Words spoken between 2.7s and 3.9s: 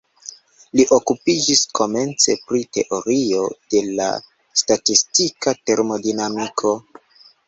teorio de